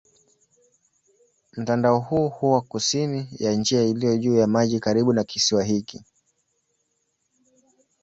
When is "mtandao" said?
1.57-1.99